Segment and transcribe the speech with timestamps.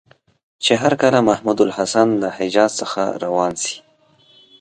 [0.63, 3.77] چې هرکله محمودالحسن له حجاز څخه روان شي.